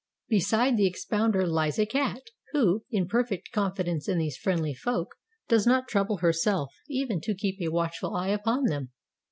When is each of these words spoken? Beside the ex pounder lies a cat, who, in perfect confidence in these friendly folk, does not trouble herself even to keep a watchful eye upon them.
Beside 0.29 0.77
the 0.77 0.87
ex 0.87 1.05
pounder 1.05 1.45
lies 1.45 1.77
a 1.77 1.85
cat, 1.85 2.23
who, 2.53 2.83
in 2.89 3.07
perfect 3.07 3.51
confidence 3.51 4.09
in 4.09 4.17
these 4.17 4.35
friendly 4.35 4.73
folk, 4.73 5.13
does 5.47 5.67
not 5.67 5.87
trouble 5.87 6.17
herself 6.17 6.73
even 6.87 7.21
to 7.21 7.35
keep 7.35 7.61
a 7.61 7.67
watchful 7.71 8.15
eye 8.15 8.29
upon 8.29 8.63
them. 8.63 8.89